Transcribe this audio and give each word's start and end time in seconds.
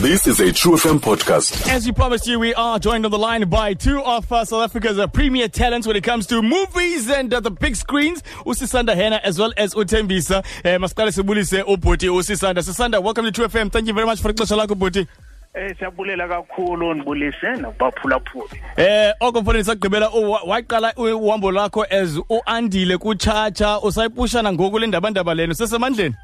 This 0.00 0.26
is 0.26 0.40
a 0.40 0.50
True 0.52 0.76
FM 0.76 0.98
podcast. 0.98 1.68
As 1.68 1.84
we 1.84 1.92
promised 1.92 2.26
you, 2.26 2.38
we 2.38 2.54
are 2.54 2.78
joined 2.78 3.04
on 3.04 3.10
the 3.10 3.18
line 3.18 3.46
by 3.48 3.74
two 3.74 4.00
of 4.02 4.30
uh, 4.32 4.44
South 4.46 4.62
Africa's 4.64 4.98
uh, 4.98 5.06
premier 5.06 5.46
talents 5.48 5.86
when 5.86 5.94
it 5.94 6.02
comes 6.04 6.26
to 6.28 6.40
movies 6.42 7.10
and 7.10 7.32
uh, 7.34 7.40
the 7.40 7.50
big 7.50 7.76
screens. 7.76 8.22
Usisanda 8.46 8.94
Henna 8.94 9.20
as 9.22 9.38
well 9.38 9.52
as 9.58 9.74
Utembisa. 9.74 10.38
Uh, 10.64 10.78
Maskale 10.78 11.10
Sebulise 11.12 11.62
Ubhuti 11.64 12.08
Usisanda. 12.08 12.58
Sisanda, 12.62 13.02
welcome 13.02 13.24
to 13.26 13.32
True 13.32 13.46
FM. 13.46 13.70
Thank 13.70 13.88
you 13.88 13.92
very 13.94 14.06
much 14.06 14.20
for 14.20 14.32
ixesha 14.32 14.56
lakho 14.56 14.74
Ubhuti. 14.74 15.06
Eh 15.54 15.74
siyabulela 15.78 16.28
kakhulu 16.28 16.94
nibulise 16.94 17.46
nokubaphulaphula. 17.60 18.48
Eh 18.76 19.12
oko 19.20 19.42
mfana 19.42 19.64
sagqibela 19.64 20.10
u- 20.14 20.48
waqala 20.48 20.94
uhambo 20.96 21.50
lakho 21.52 21.84
as 21.90 22.18
uandile 22.30 22.98
kuchacha 22.98 23.80
usayipushana 23.80 24.52
ngoku 24.52 24.78
le 24.78 24.86
ndaba 24.86 25.10
ndaba 25.10 25.34
leno 25.34 25.54
sesemandleni. 25.54 26.14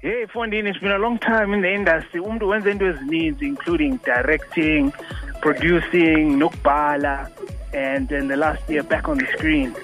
Hey 0.00 0.26
Fondini 0.32 0.68
it's 0.68 0.78
been 0.78 0.92
a 0.92 0.98
long 0.98 1.18
time 1.18 1.52
in 1.52 1.60
the 1.60 1.74
industry. 1.74 2.20
Umuntu 2.20 2.46
wenza 2.48 2.70
into 2.70 2.84
ezininzi 2.84 3.42
including 3.42 3.96
directing, 4.04 4.92
producing, 5.40 6.38
nokubhala 6.38 7.28
and 7.74 8.08
then 8.08 8.28
the 8.28 8.36
last 8.36 8.62
year 8.70 8.84
back 8.84 9.08
on 9.08 9.18
the 9.18 9.26
screen. 9.36 9.74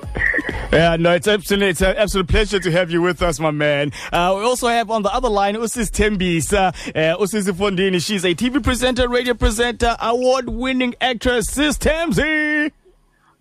Yeah, 0.73 0.95
no, 0.97 1.15
it's 1.15 1.27
absolutely 1.27 1.71
it's 1.71 1.81
an 1.81 1.97
absolute 1.97 2.29
pleasure 2.29 2.61
to 2.61 2.71
have 2.71 2.93
you 2.93 3.03
with 3.03 3.23
us, 3.23 3.41
my 3.41 3.51
man. 3.51 3.91
Uh, 4.13 4.35
we 4.39 4.45
also 4.45 4.69
have 4.69 4.89
on 4.89 5.03
the 5.03 5.13
other 5.13 5.29
line 5.29 5.57
Usis 5.57 5.91
Tembisa, 5.91 6.69
uh, 6.69 7.19
Usis 7.19 7.51
Fondini. 7.51 8.05
She's 8.05 8.25
a 8.25 8.37
TV 8.37 8.63
presenter, 8.63 9.09
radio 9.09 9.35
presenter, 9.35 9.97
award-winning 10.01 10.95
actress, 11.01 11.49
Sis 11.49 11.77
Temzi. 11.77 12.71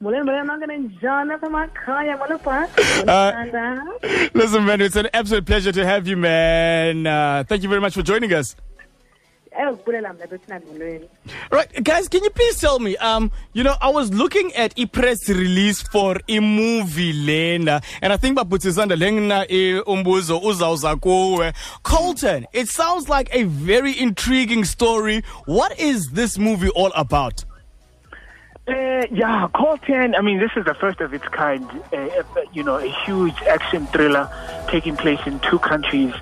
Muleni 0.03 0.23
muleni 0.25 0.48
nonke 0.48 0.66
ninjani 0.67 1.34
apha 1.34 1.48
emakhaya 1.48 2.17
molo 2.17 2.38
bha 2.45 2.67
Uh, 3.07 4.30
Listen, 4.34 4.66
man, 4.66 4.81
it's 4.81 4.98
an 4.98 5.07
absolute 5.13 5.45
pleasure 5.45 5.71
to 5.71 5.85
have 5.85 6.07
you, 6.07 6.17
man. 6.17 7.07
Uh, 7.07 7.44
thank 7.48 7.63
you 7.63 7.70
very 7.70 7.80
much 7.81 7.94
for 7.94 8.03
joining 8.03 8.34
us. 8.34 8.55
eyokubulela 9.59 10.13
mna 10.13 10.27
bethina 10.27 10.59
molweni 10.59 11.08
Right, 11.52 11.84
guys, 11.84 12.09
can 12.09 12.23
you 12.23 12.30
please 12.31 12.59
tell 12.59 12.80
me? 12.80 12.97
Um, 12.97 13.31
you 13.53 13.64
know, 13.64 13.75
I 13.81 13.89
was 13.92 14.11
looking 14.14 14.52
at 14.55 14.73
a 14.80 14.86
press 14.88 15.30
release 15.30 15.81
for 15.83 16.20
a 16.27 16.39
movie 16.39 17.14
lena, 17.14 17.81
and 18.02 18.11
I 18.11 18.17
think 18.17 18.38
babutisanda 18.38 18.95
lena 18.99 19.45
e 19.49 19.80
umbuzo 19.86 20.39
uzawuza 20.39 20.95
kuwe. 20.95 21.53
Coltan, 21.83 22.45
it 22.52 22.67
sounds 22.67 23.08
like 23.09 23.30
a 23.31 23.44
very 23.44 23.97
intriguing 23.99 24.66
story. 24.66 25.22
What 25.45 25.80
is 25.80 26.09
this 26.14 26.38
movie 26.39 26.70
all 26.70 26.92
about? 26.95 27.45
Uh, 28.66 29.06
yeah, 29.11 29.50
Coltan, 29.53 30.17
I 30.17 30.22
mean, 30.22 30.39
this 30.39 30.52
is 30.56 30.64
the 30.64 30.73
first 30.73 31.02
of 31.02 31.14
its 31.14 31.28
kind, 31.28 31.69
uh, 31.92 31.97
uh, 31.97 32.23
you 32.53 32.64
know, 32.64 32.78
a 32.78 32.88
huge 33.05 33.36
action 33.44 33.86
thriller 33.88 34.30
taking 34.70 34.95
place 34.95 35.20
in 35.25 35.42
two 35.42 35.59
countries. 35.59 36.14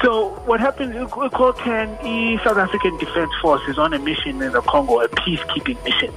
So 0.00 0.28
what 0.46 0.60
happens, 0.60 0.94
uh, 0.94 1.08
Coltan, 1.08 2.00
the 2.02 2.38
South 2.44 2.58
African 2.58 2.96
Defense 2.98 3.32
Force 3.42 3.62
is 3.68 3.76
on 3.76 3.92
a 3.92 3.98
mission 3.98 4.40
in 4.40 4.52
the 4.52 4.62
Congo, 4.62 5.00
a 5.00 5.08
peacekeeping 5.08 5.82
mission. 5.84 6.14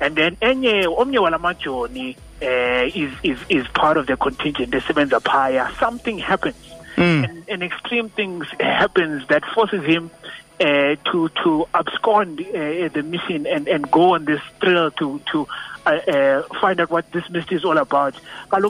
And 0.00 0.16
then 0.16 0.34
Enye, 0.36 0.84
Omnye 0.86 1.20
Walamajoni 1.20 2.16
uh, 2.42 2.90
is, 2.92 3.12
is, 3.22 3.38
is 3.48 3.68
part 3.68 3.96
of 3.96 4.08
the 4.08 4.16
contingent, 4.16 4.72
the 4.72 4.78
Sevenza 4.78 5.22
Paya. 5.22 5.72
Something 5.78 6.18
happens. 6.18 6.56
And, 7.24 7.44
and 7.48 7.62
extreme 7.62 8.08
things 8.08 8.46
happens 8.58 9.26
that 9.28 9.44
forces 9.54 9.84
him 9.84 10.10
uh, 10.60 10.96
to 11.10 11.28
to 11.42 11.66
abscond 11.74 12.40
uh, 12.40 12.88
the 12.88 13.02
mission 13.04 13.46
and, 13.46 13.66
and 13.68 13.90
go 13.90 14.14
on 14.14 14.24
this 14.24 14.40
thrill 14.60 14.90
to 14.92 15.20
to 15.32 15.48
uh, 15.86 15.90
uh, 15.90 16.42
find 16.60 16.80
out 16.80 16.90
what 16.90 17.10
this 17.12 17.28
mystery 17.30 17.56
is 17.56 17.64
all 17.64 17.78
about. 17.78 18.14
But 18.50 18.62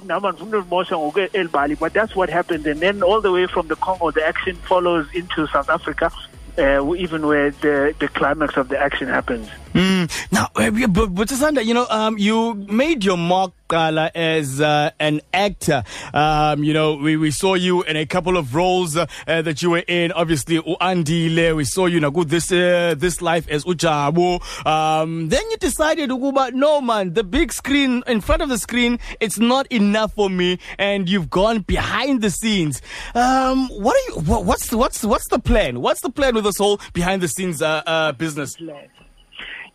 that's 1.93 2.17
what 2.17 2.29
happened. 2.31 2.67
And 2.67 2.81
then 2.81 3.03
all 3.03 3.21
the 3.21 3.33
way 3.33 3.47
from 3.47 3.69
the 3.69 3.77
Congo, 3.77 4.11
the 4.11 4.25
action 4.27 4.57
follows 4.57 5.07
into 5.15 5.47
South 5.49 5.69
Africa, 5.69 6.11
uh, 6.59 6.95
even 6.95 7.27
where 7.27 7.51
the, 7.51 7.95
the 7.99 8.09
climax 8.09 8.57
of 8.57 8.69
the 8.69 8.79
action 8.79 9.09
happens. 9.09 9.49
Mm. 9.75 10.09
Now, 10.31 10.51
uh, 10.55 10.71
but, 10.87 11.15
but 11.15 11.29
Sisanda, 11.29 11.65
you 11.65 11.75
know, 11.75 11.87
um, 11.91 12.17
you 12.17 12.55
made 12.55 13.05
your 13.05 13.17
mark 13.17 13.53
as 13.73 14.61
uh, 14.61 14.91
an 15.01 15.21
actor. 15.33 15.83
Um, 16.13 16.63
you 16.63 16.73
know, 16.73 16.95
we, 16.95 17.17
we 17.17 17.33
saw 17.33 17.55
you 17.55 17.83
in 17.83 17.97
a 17.97 18.07
couple 18.07 18.37
of 18.37 18.55
roles 18.55 18.97
uh, 18.97 19.07
uh, 19.27 19.43
that 19.43 19.63
you 19.63 19.71
were 19.71 19.83
in. 19.89 20.13
Obviously, 20.13 20.61
Uandile, 20.61 21.57
we 21.57 21.65
saw 21.65 21.87
you 21.87 21.99
in 21.99 22.05
a 22.05 22.11
good 22.11 22.29
this 22.29 22.53
uh, 22.53 22.95
this 22.97 23.21
life 23.21 23.49
as 23.49 23.65
Ujabu. 23.65 24.41
Um, 24.65 25.29
then 25.29 25.43
you 25.51 25.57
decided, 25.57 26.11
Ukuba, 26.11 26.53
no 26.53 26.81
man, 26.81 27.15
the 27.15 27.25
big 27.25 27.53
screen 27.53 28.05
in 28.07 28.21
front 28.21 28.43
of 28.43 28.49
the 28.49 28.59
screen, 28.59 29.01
it's 29.19 29.39
not 29.39 29.67
enough 29.73 30.15
for 30.15 30.31
me, 30.31 30.61
and 30.79 31.09
you've 31.09 31.31
gone 31.31 31.61
behind 31.61 32.23
the 32.23 32.31
scenes. 32.31 32.81
Um, 33.15 33.69
what 33.71 33.97
are 33.97 34.13
you? 34.13 34.21
What, 34.21 34.45
what's 34.45 34.73
what's 34.73 35.03
what's 35.05 35.29
the 35.29 35.39
plan? 35.39 35.81
What's 35.81 36.01
the 36.01 36.11
plan 36.11 36.35
with 36.35 36.45
this 36.45 36.59
whole 36.59 36.81
behind 36.93 37.23
the 37.23 37.29
scenes 37.29 37.61
uh, 37.61 37.83
uh, 37.87 38.13
business? 38.13 38.57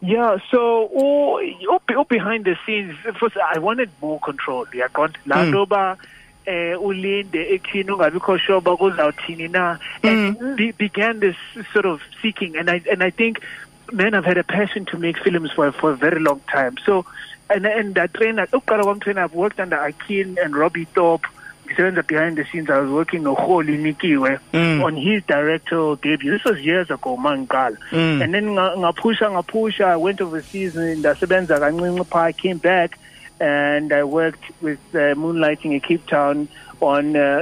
Yeah, 0.02 0.38
so 0.50 0.90
oh, 0.96 1.42
oh, 1.68 1.82
oh, 1.90 2.04
behind 2.06 2.46
the 2.46 2.58
scenes, 2.66 2.96
first 3.20 3.36
I 3.36 3.60
wanted 3.60 3.90
more 4.02 4.20
control. 4.20 4.66
Yeah, 4.74 4.88
got 4.94 5.18
landoba 5.26 5.98
eh 6.48 6.74
ulinde 6.76 7.60
ekhini 7.60 7.90
ungabikho 7.90 8.40
sure 8.40 8.58
uba 8.58 8.78
kuzawuthini 8.78 9.52
na? 9.52 9.78
And 10.02 10.56
be, 10.56 10.72
began 10.72 11.20
this 11.20 11.36
sort 11.74 11.86
of 11.86 12.02
seeking. 12.22 12.56
And 12.56 12.70
I 12.70 12.82
and 12.90 13.04
I 13.04 13.10
think 13.10 13.44
man 13.92 14.14
I've 14.14 14.24
had 14.24 14.38
a 14.38 14.44
passion 14.44 14.86
to 14.86 14.98
make 14.98 15.18
films 15.18 15.52
for 15.52 15.72
for 15.74 15.92
a 15.92 15.98
very 15.98 16.22
long 16.22 16.40
time. 16.50 16.78
So 16.86 17.06
and 17.50 17.66
and 17.66 17.96
that 17.96 18.14
trainer 18.14 18.48
trainer 18.48 19.22
I've 19.22 19.34
worked 19.34 19.60
under 19.60 19.78
Akin 19.78 20.38
and 20.42 20.56
Robbie 20.56 20.86
Thorpe 20.86 21.28
ngisebenza 21.70 22.04
behind 22.08 22.38
the 22.38 22.44
scenes 22.52 22.70
I 22.70 22.80
was 22.80 22.90
working 22.90 23.24
noHoli 23.24 23.78
Nikiwe 23.78 24.40
Mm. 24.54 24.84
on 24.84 24.96
his 24.98 25.24
directorial 25.28 25.96
debut. 25.96 26.32
This 26.32 26.44
was 26.46 26.60
years 26.60 26.90
ago 26.92 27.16
mangiqala. 27.18 27.78
Mm. 27.92 28.24
And 28.24 28.34
then 28.34 28.46
nga- 28.56 28.76
ngapusha 28.78 29.30
ngapusha 29.32 29.86
I 29.88 29.96
went 29.98 30.22
overseas 30.22 30.76
ndasebenza 30.76 31.60
kancinci 31.60 32.06
pha 32.06 32.20
I 32.20 32.34
came 32.34 32.58
back 32.58 32.98
and 33.40 33.94
I 33.94 34.04
worked 34.04 34.44
with 34.62 34.80
uh, 34.94 35.16
Moonlighting 35.16 35.72
in 35.74 35.80
Cape 35.80 36.06
Town 36.08 36.48
on 36.82 37.16
uh, 37.16 37.42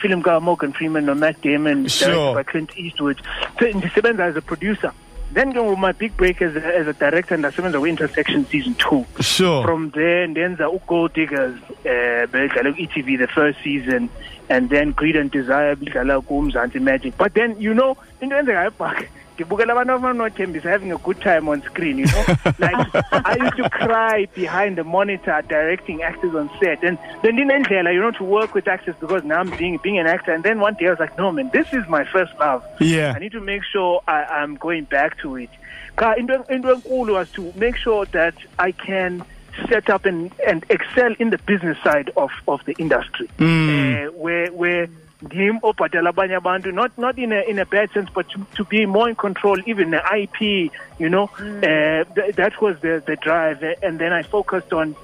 film 0.00 0.22
ka 0.22 0.38
Morgan 0.40 0.72
Freeman 0.72 1.08
and 1.08 1.20
Matt 1.20 1.40
Damon 1.42 1.88
Sure. 1.88 2.08
directed 2.08 2.34
by 2.34 2.42
Clint 2.44 2.78
Eastwood. 2.78 3.20
So 3.58 3.66
ndisebenza 3.66 4.24
as 4.24 4.36
a 4.36 4.40
producer. 4.42 4.92
Then 5.36 5.52
ke 5.52 5.78
my 5.78 5.92
big 5.92 6.16
break 6.16 6.40
as 6.40 6.56
a, 6.56 6.64
as 6.64 6.86
a 6.88 6.94
director 6.94 7.36
ndasebenza 7.36 7.76
ku-Intersexions 7.76 8.46
season 8.46 8.74
two. 8.76 9.04
Sure. 9.20 9.62
From 9.64 9.90
there, 9.90 10.26
then 10.26 10.56
ndenza 10.56 10.64
uGold 10.64 11.12
Diggers, 11.12 11.60
uh, 11.84 12.24
bedlala 12.32 12.72
ku-ETV 12.72 13.18
the 13.18 13.26
first 13.26 13.58
season, 13.62 14.08
and 14.48 14.70
then 14.70 14.92
Greed 14.92 15.14
and 15.14 15.30
Desire 15.30 15.76
bedlala 15.76 16.24
kuMzansi 16.24 16.80
Magic. 16.80 17.18
But 17.18 17.34
then, 17.34 17.60
you 17.60 17.74
know, 17.74 17.98
in 18.22 18.30
the 18.30 18.38
into 18.38 18.52
eyenzekayo 18.52 18.78
back, 18.78 19.10
ngibukela 19.36 19.72
abantu 19.72 19.92
abanothembisa 19.92 20.70
having 20.70 20.92
a 20.92 20.98
good 20.98 21.20
time 21.20 21.48
on 21.48 21.62
screen, 21.62 21.98
you 21.98 22.06
know? 22.06 22.24
like, 22.58 22.94
I 23.12 23.36
used 23.40 23.56
to 23.56 23.68
cry 23.70 24.26
behind 24.34 24.78
the 24.78 24.84
monitor 24.84 25.42
directing 25.48 26.02
actors 26.02 26.34
on 26.34 26.50
set. 26.58 26.82
And 26.82 26.98
then 27.22 27.36
ndinendlela, 27.36 27.92
you 27.92 28.00
know, 28.00 28.10
to 28.12 28.24
work 28.24 28.54
with 28.54 28.66
actors 28.66 28.94
because 28.98 29.24
now 29.24 29.40
I'm 29.40 29.50
being, 29.56 29.78
being 29.82 29.98
an 29.98 30.06
actor. 30.06 30.32
And 30.32 30.42
then 30.42 30.60
one 30.60 30.74
day 30.74 30.86
I 30.86 30.90
was 30.90 30.98
like, 30.98 31.16
no, 31.18 31.30
man, 31.30 31.50
this 31.52 31.72
is 31.72 31.86
my 31.88 32.04
first 32.04 32.32
love. 32.38 32.64
Yeah. 32.80 33.12
I 33.14 33.18
need 33.18 33.32
to 33.32 33.40
make 33.40 33.62
sure 33.64 34.02
I, 34.08 34.24
I'm 34.24 34.56
going 34.56 34.84
back 34.84 35.18
to 35.18 35.36
it. 35.36 35.50
Ka 35.96 36.14
into 36.14 36.38
enkulu 36.38 37.12
was 37.12 37.30
to 37.32 37.52
make 37.56 37.76
sure 37.76 38.06
that 38.06 38.34
I 38.58 38.72
can 38.72 39.24
set 39.68 39.88
up 39.88 40.04
and, 40.04 40.30
and 40.46 40.64
excel 40.68 41.14
in 41.18 41.30
the 41.30 41.38
business 41.38 41.78
side 41.82 42.10
of, 42.16 42.30
of 42.46 42.64
the 42.66 42.74
industry. 42.78 43.28
Uh, 43.38 44.12
where 44.12 44.48
where 44.52 44.88
ndim 45.22 45.58
obhatala 45.62 46.10
abanye 46.10 46.36
abantu 46.36 46.72
not 46.72 46.92
not 46.98 47.18
in 47.18 47.32
a 47.32 47.40
in 47.48 47.58
a 47.58 47.64
bad 47.64 47.90
sense 47.92 48.10
but 48.14 48.28
to, 48.28 48.38
to 48.54 48.64
be 48.64 48.84
more 48.86 49.08
in 49.08 49.14
control 49.16 49.58
even 49.66 49.90
the 49.90 50.02
IP 50.14 50.70
you 50.98 51.08
know 51.08 51.30
uh, 51.38 52.04
th- 52.14 52.34
that 52.36 52.60
was 52.60 52.78
the 52.80 53.02
the 53.06 53.16
drive 53.16 53.62
and 53.82 53.98
then 53.98 54.12
I 54.12 54.22
focused 54.22 54.72
on 54.72 54.94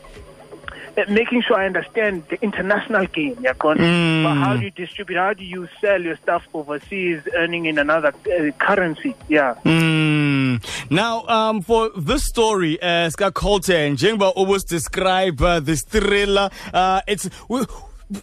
uh, 0.97 1.05
making 1.09 1.43
sure 1.43 1.57
I 1.57 1.65
understand 1.67 2.25
the 2.29 2.39
international 2.43 3.07
game. 3.07 3.39
Yeah, 3.41 3.55
But 3.55 3.79
how 3.79 4.57
do 4.57 4.65
you 4.65 4.71
distribute? 4.71 5.17
How 5.17 5.33
do 5.33 5.43
you 5.43 5.67
sell 5.81 6.01
your 6.03 6.17
stuff 6.17 6.47
overseas, 6.53 7.23
earning 7.35 7.65
in 7.65 7.79
another 7.79 8.09
uh, 8.09 8.51
currency? 8.59 9.15
Yeah. 9.29 9.55
Mm. 9.65 10.63
Now, 10.91 11.27
um, 11.29 11.63
for 11.63 11.91
this 11.97 12.25
story, 12.25 12.81
uh, 12.83 13.09
Ska 13.09 13.31
Coltan, 13.33 13.97
Jengba 13.97 14.33
almost 14.37 14.69
describe 14.69 15.41
uh, 15.41 15.61
this 15.61 15.83
thriller. 15.83 16.51
Uh, 16.75 17.01
it's. 17.07 17.31
We, 17.49 17.65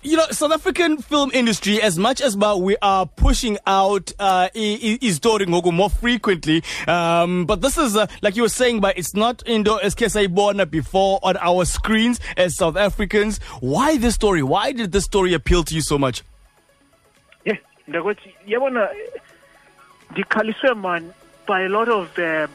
you 0.04 0.18
know, 0.18 0.26
South 0.32 0.52
African 0.52 0.98
film 0.98 1.32
industry, 1.34 1.82
as 1.82 1.98
much 1.98 2.22
as 2.22 2.36
uh, 2.36 2.56
we 2.58 2.78
are 2.82 3.06
pushing 3.06 3.58
out 3.66 4.12
uh, 4.20 4.50
is 4.54 5.20
ngoku 5.20 5.74
more 5.74 5.90
frequently, 5.90 6.64
um, 6.88 7.46
but 7.46 7.62
this 7.62 7.78
is 7.78 7.96
uh, 7.96 8.08
like 8.22 8.36
you 8.36 8.44
were 8.44 8.50
saying, 8.50 8.82
but 8.82 8.98
it's 8.98 9.14
not 9.16 9.42
indo 9.46 9.78
SK 9.88 10.10
born 10.34 10.64
before 10.70 11.20
on 11.24 11.38
our 11.38 11.66
screens 11.66 12.20
as 12.38 12.56
South 12.56 12.76
Africans. 12.76 13.40
Why 13.60 13.98
this 13.98 14.16
story? 14.16 14.44
Why 14.44 14.72
did 14.72 14.92
this 14.92 15.06
story 15.06 15.34
appeal 15.34 15.64
to 15.64 15.76
you 15.76 15.82
so 15.82 15.98
much? 15.98 16.24
Yeah. 17.46 17.58
Yabona 17.88 18.90
ndikhaliswe 20.12 20.82
man 20.82 21.14
by 21.48 21.62
a 21.62 21.70
lot 21.70 21.90
of 21.90 22.18
uh, 22.20 22.48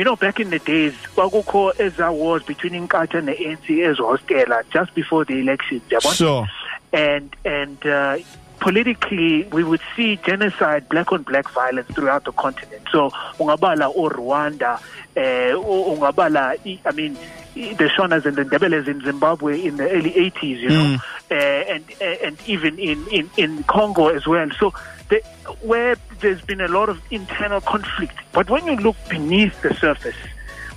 you 0.00 0.04
know 0.04 0.16
back 0.16 0.40
in 0.40 0.48
the 0.48 0.58
days 0.60 0.94
kwakukho 1.14 1.74
eza 1.78 2.10
wars 2.10 2.42
between 2.46 2.74
inkatha 2.74 3.20
ne-ANC 3.20 3.68
ezihostela 3.70 4.62
just 4.72 4.94
before 4.94 5.26
the 5.26 5.38
elections 5.38 5.82
Sure. 6.14 6.46
and 6.92 7.36
and 7.44 7.78
uh, 7.86 8.16
politically 8.60 9.44
we 9.52 9.62
would 9.62 9.80
see 9.96 10.16
genocide, 10.16 10.88
black 10.88 11.12
on 11.12 11.22
black 11.22 11.50
violence 11.50 11.88
throughout 11.94 12.24
the 12.24 12.32
continent. 12.32 12.82
So 12.92 13.10
ungabala 13.38 13.90
or 13.94 14.10
Rwanda, 14.10 14.72
uh, 15.16 15.54
ungabala, 15.92 16.56
I- 16.66 16.80
I 16.84 16.92
mean, 16.92 17.16
the 17.54 17.88
Shonas 17.96 18.24
and 18.26 18.36
the 18.36 18.44
Ndebeles 18.44 18.86
in 18.86 19.00
Zimbabwe 19.02 19.60
in 19.66 19.76
the 19.78 19.88
early 19.90 20.12
80s, 20.12 20.58
you 20.60 20.68
know, 20.68 20.98
uh, 21.30 21.34
and 21.34 21.84
uh, 22.00 22.26
and 22.26 22.36
even 22.46 22.78
in, 22.78 23.06
in, 23.08 23.30
in 23.36 23.62
Congo 23.64 24.08
as 24.08 24.26
well. 24.26 24.48
So 24.58 24.72
the, 25.10 25.20
where 25.62 25.96
there's 26.20 26.40
been 26.42 26.60
a 26.60 26.68
lot 26.68 26.88
of 26.88 26.98
internal 27.10 27.60
conflict. 27.60 28.14
But 28.32 28.48
when 28.48 28.64
you 28.66 28.76
look 28.76 28.96
beneath 29.08 29.60
the 29.62 29.74
surface, 29.74 30.16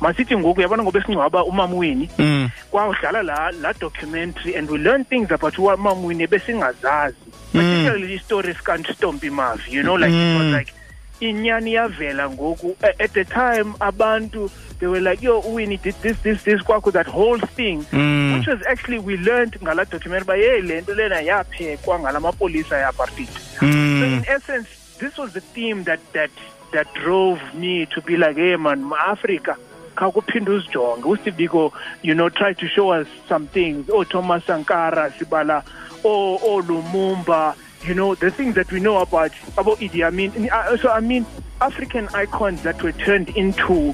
masithi 0.01 0.35
ngoku 0.38 0.62
yabona 0.62 0.83
ngoba 0.83 1.00
esingcwaba 1.00 1.44
umama 1.45 1.75
Winnie 1.75 2.09
Mm. 2.18 2.50
kwawudlala 2.71 3.24
la 3.24 3.51
la 3.62 3.74
documentary 3.74 4.56
and 4.56 4.69
we 4.69 4.77
learn 4.77 5.06
things 5.06 5.31
about 5.31 5.53
umama 5.57 5.94
Winnie 5.94 6.27
besingazazi 6.27 7.15
particularly 7.53 8.19
stories 8.19 8.57
kantstompi 8.63 9.30
mavi 9.30 9.71
you 9.74 9.81
know 9.83 9.95
like 9.95 10.12
it 10.12 10.38
was 10.38 10.45
Mm. 10.47 10.57
like 10.57 10.74
inyani 11.19 11.74
yavela 11.74 12.30
ngoku 12.30 12.75
at 12.81 13.13
the 13.13 13.24
time 13.25 13.74
abantu 13.80 14.50
they 14.80 14.88
were 14.88 15.00
like 15.01 15.21
yo 15.25 15.39
Winnie 15.39 15.77
did 15.77 15.95
this 16.01 16.18
this 16.24 16.44
this 16.44 16.62
kwaku 16.62 16.92
that 16.92 17.07
whole 17.07 17.39
thing 17.39 17.86
Mm. 17.92 18.33
which 18.38 18.48
was 18.48 18.60
actually 18.68 19.00
we 19.00 19.18
learned 19.18 19.57
ngala 19.62 19.86
documentary 19.89 20.25
ba 20.25 20.36
hey 20.36 20.62
le 20.62 20.81
nto 20.81 20.94
lena 20.95 21.21
yaphekwa 21.21 22.00
ngala 22.00 22.19
mapolisa 22.19 22.77
ya-apartheid 22.77 23.27
so 23.60 23.65
Mm. 23.65 24.04
in 24.04 24.25
essence, 24.27 24.68
this 25.00 25.18
was 25.18 25.31
the 25.33 25.42
theme 25.42 25.83
that 25.83 26.00
that 26.13 26.31
that 26.71 26.88
drove 26.94 27.39
me 27.54 27.86
to 27.86 28.01
be 28.01 28.18
like, 28.18 28.36
hey 28.36 28.56
man, 28.57 28.92
Africa. 29.07 29.56
khakuphinda 29.95 30.51
uzijonge 30.51 31.06
usteve 31.06 31.38
biko 31.38 31.71
you 32.01 32.13
know 32.16 32.30
try 32.30 32.51
to 32.54 32.68
show 32.68 32.89
us 33.01 33.07
some 33.30 33.45
things 33.48 33.89
oh 33.94 34.04
thomas 34.04 34.44
sankara 34.45 35.12
sibala 35.19 35.63
oh 36.04 36.39
oh 36.44 36.62
lumumba 36.62 37.54
you 37.85 37.94
know 37.94 38.15
the 38.15 38.31
things 38.31 38.56
that 38.56 38.71
we 38.71 38.80
know 38.80 38.97
about 38.97 39.31
about 39.57 39.80
idi 39.80 40.03
amin. 40.06 40.31
Uh, 40.51 40.77
so 40.77 40.89
i 40.89 41.00
mean 41.00 41.25
african 41.62 42.07
icons 42.13 42.62
that 42.63 42.81
were 42.83 42.91
turned 42.94 43.30
into 43.30 43.94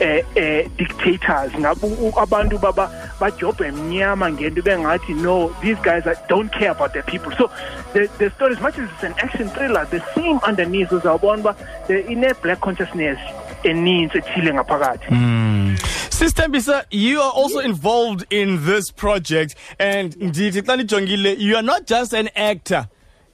uh, 0.00 0.04
uh, 0.04 0.68
dictators. 0.78 1.52
Abantu 1.52 2.58
baba 2.60 2.88
bajobha 3.20 3.66
emnyama 3.66 4.30
ngento 4.32 4.62
bengathi 4.62 5.14
no 5.14 5.48
these 5.60 5.76
guys 5.82 6.06
are, 6.06 6.16
don't 6.28 6.50
care 6.52 6.70
about 6.70 6.92
their 6.94 7.02
people. 7.02 7.30
So 7.36 7.50
the, 7.92 8.08
the 8.18 8.30
story 8.30 8.54
as 8.54 8.60
much 8.60 8.78
as 8.78 8.88
it's 8.90 9.02
an 9.02 9.14
action 9.18 9.48
thriller 9.50 9.84
the 9.90 10.00
theme 10.14 10.38
underneath 10.46 10.88
uzawubona 10.90 11.38
uba 11.40 11.56
the- 11.86 12.06
ine-black 12.10 12.60
consciousness 12.60 13.18
eninzi 13.64 14.18
ethile 14.18 14.54
ngaphakathi. 14.54 15.10
Sister 16.10 16.48
Mbisa, 16.48 16.84
you 16.90 17.20
are 17.20 17.32
also 17.32 17.60
involved 17.60 18.26
in 18.30 18.64
this 18.66 18.90
project, 18.90 19.54
and 19.78 20.14
ndithi 20.18 20.62
xa 20.62 20.76
ndijongile, 20.76 21.36
you 21.38 21.56
are 21.56 21.62
not 21.62 21.86
just 21.86 22.12
an 22.14 22.28
actor. 22.36 22.88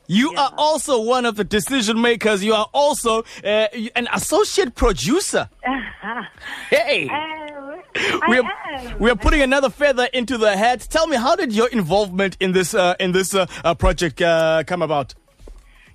You 0.08 0.32
are 0.36 0.52
also 0.56 1.00
one 1.00 1.26
of 1.26 1.36
the 1.36 1.44
decision 1.44 2.00
makers. 2.00 2.42
You 2.42 2.54
are 2.54 2.68
also 2.72 3.24
uh, 3.44 3.68
an 3.94 4.08
associate 4.12 4.74
producer. 4.74 5.48
Hey, 6.70 7.08
we 8.28 8.38
are, 8.38 8.96
we 8.98 9.10
are 9.10 9.16
putting 9.16 9.40
another 9.40 9.70
feather 9.70 10.08
into 10.12 10.38
the 10.38 10.56
hat. 10.56 10.86
Tell 10.90 11.06
me, 11.06 11.16
how 11.16 11.34
did 11.34 11.52
your 11.52 11.68
involvement 11.68 12.36
in 12.40 12.52
this 12.52 12.74
uh, 12.74 12.94
in 13.00 13.12
this 13.12 13.34
uh, 13.34 13.46
uh, 13.64 13.74
project 13.74 14.20
uh, 14.22 14.62
come 14.66 14.82
about? 14.82 15.14